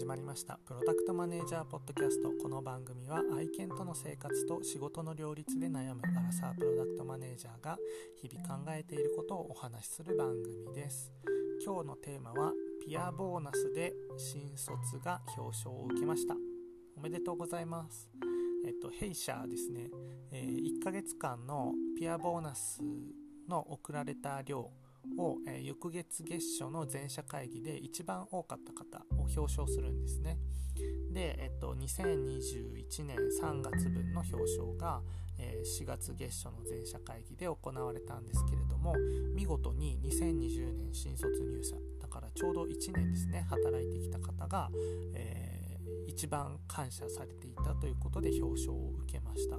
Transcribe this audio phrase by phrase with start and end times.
[0.00, 0.58] 始ました。
[0.64, 2.30] プロダクトマネージャーポッドキャスト。
[2.42, 7.76] この番組は愛犬との生活と仕事の両立で悩むアラサープロダクトマネージャーが
[8.16, 11.12] 日々考えていることをお話しする番組です。
[11.62, 12.52] 今日のテーマは
[12.82, 16.34] ピアボーナスで新卒が表彰を受けました。
[16.96, 18.08] おめでとうございます。
[18.66, 19.90] えっと弊社ですね、
[20.32, 22.80] え、1ヶ月間のピアボーナス
[23.46, 24.70] の送られた量
[25.18, 30.38] を、え、翌月月初の全社会議で一番多かった方を表彰するんですね。
[31.12, 35.02] で、えっと、2021年3月分の表彰が、
[35.40, 38.94] え、4月月初の全社会議で行われたんですけれども
[39.34, 44.70] 見事に2020年新卒入社だからちょうど1年ですね働いてきた方が、
[45.14, 45.59] えー、
[46.06, 49.56] 一番感謝されていたということで表彰を受けました。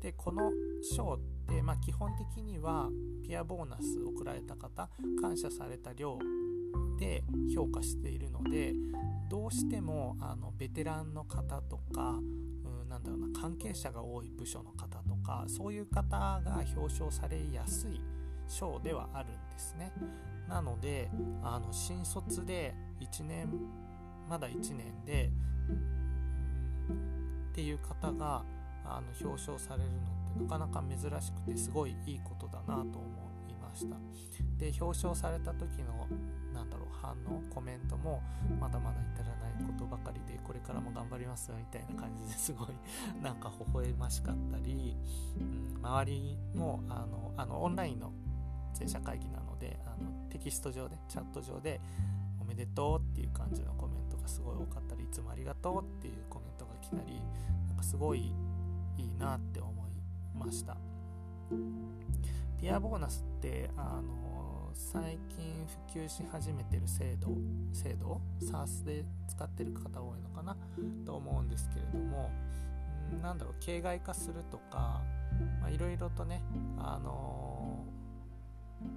[0.00, 1.18] でこの賞っ
[1.48, 2.88] て、まあ、基本的には
[3.24, 4.88] ピアボーナスを送られた方
[5.20, 6.18] 感謝された量
[6.98, 7.22] で
[7.54, 8.74] 評価しているので
[9.28, 12.18] どうしてもあのベテランの方とか
[12.64, 18.00] うんなんだろうな関係者が多い部署の方とかそういう方が表彰されやすい
[18.48, 19.92] 賞ではあるんですね
[20.48, 21.10] なので
[21.42, 23.48] あの新卒で1年
[24.28, 25.30] まだ1年で
[27.50, 28.44] っていう方が
[28.84, 30.00] あの表彰されるのっ
[30.36, 33.08] てなかなか珍しくてすごいいいことだなと思
[33.48, 33.96] いました。
[34.58, 36.06] で表彰された時の
[36.52, 38.20] なんだろう反応コメントも
[38.60, 42.68] まだまだ至らないことばかりでこれからも頑張りますみたいな感じですごい
[43.22, 44.96] なんか微笑ましかったり、
[45.40, 48.12] うん、周りもあのあのオンラインの
[48.74, 51.80] 全社会議なのであのテキスト上でチャット上で
[52.48, 57.20] めでとうっていう感じのコメントがすごい多かったりいつもありがとうっていうコメントが来たり
[57.68, 58.32] なんかすごい
[58.96, 60.76] いいなって思いました。
[62.60, 67.28] ピアボーナスってあの最近普及し始めてる制度
[67.72, 70.56] 制度 SARS で使ってる方多いのかな
[71.06, 72.30] と思うんですけれども
[73.22, 75.02] なんだろう形骸化するとか
[75.72, 76.42] いろいろとね
[76.78, 77.84] あの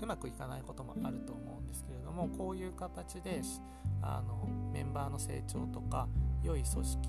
[0.00, 3.40] うまくいかないこともあると思うんですけれどもこういう形で
[4.02, 6.08] あのメンバーの成長とか
[6.42, 7.08] 良い組織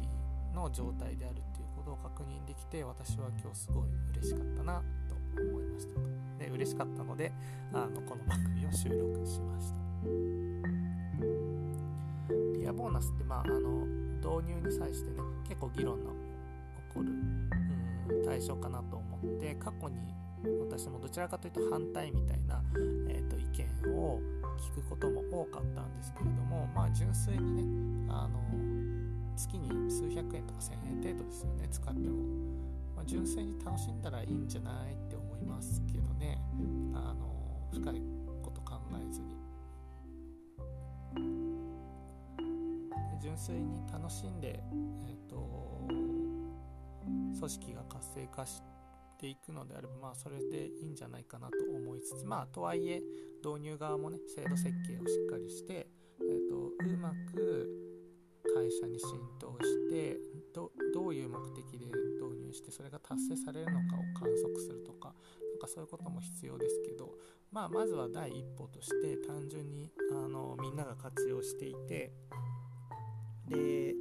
[0.53, 7.31] の状態であるっていうことを確認できて私は今日すごい嬉しかったなと思いましたで嬉しかったので
[7.74, 9.80] あのこの番組を収録しました。
[12.59, 13.86] ピアボーナスってまああの
[14.18, 19.97] 導入に際してね結構議論の起こるうん対象かなと思って過去に
[20.62, 22.62] 私もどちらかというと反対みたいな、
[23.10, 23.44] えーと、意
[23.86, 24.20] 見を
[24.58, 28.40] 聞くことも多かったんですけれどもまあ純粋にねあの
[29.36, 32.16] 月に数百円とか1000円程度ですよね使っても、
[32.96, 36.38] まあ、純粋に楽しんだらいいんじゃないって思いますけどね。
[36.94, 37.30] あの
[37.72, 38.02] 深い
[38.42, 39.40] こと考えずに。
[43.22, 45.88] 純粋に楽しんで、えーと、
[47.38, 48.69] 組織が活性化して
[49.28, 53.02] いくのであれば、まあ、それでいいんじゃないかなと思いつつまあとはいえ
[53.44, 55.88] 導入側もね制度設計をしっかりして、
[56.22, 57.90] えーとうまく
[58.53, 59.09] 会社に浸
[59.40, 60.18] 透して
[60.94, 61.85] どういう目的で
[62.19, 65.13] 導入してそれが達成されるのかを観測するとか
[65.51, 67.13] なんかそういうことも必要ですけど、
[67.51, 72.12] まあ、まずは第一歩として単純にあのみんなが活用していて
[73.47, 73.94] で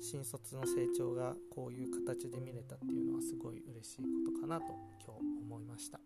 [0.00, 4.66] 新卒の成長がこういう形で見れたっていうのはすごい嬉しいことかなと
[5.04, 6.00] 今日思いました。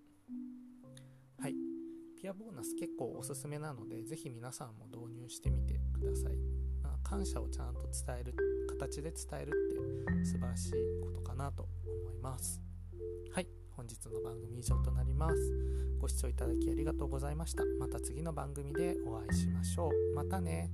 [1.41, 1.55] はい。
[2.21, 6.37] ピアボーナス結構おすすめなので是非皆さんも導入してみてください。
[6.83, 8.35] ま感謝をちゃんと伝える
[8.69, 9.53] 形で伝える
[10.09, 10.73] って素晴らしい
[11.03, 11.69] ことかなと
[12.03, 12.61] 思います。
[13.33, 13.49] はい。
[13.71, 15.37] 本日の番組以上となります。
[15.99, 17.65] ご視聴いただきありがとうございました。
[17.79, 20.15] また次の番組でお会いしましょう。
[20.15, 20.71] またね。